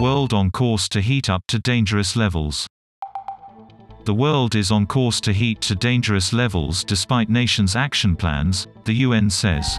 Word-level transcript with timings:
World 0.00 0.34
on 0.34 0.50
course 0.50 0.90
to 0.90 1.00
heat 1.00 1.30
up 1.30 1.42
to 1.48 1.58
dangerous 1.58 2.16
levels. 2.16 2.66
The 4.04 4.12
world 4.12 4.54
is 4.54 4.70
on 4.70 4.86
course 4.86 5.22
to 5.22 5.32
heat 5.32 5.62
to 5.62 5.74
dangerous 5.74 6.34
levels 6.34 6.84
despite 6.84 7.30
nations' 7.30 7.74
action 7.74 8.14
plans, 8.14 8.66
the 8.84 8.92
UN 8.92 9.30
says. 9.30 9.78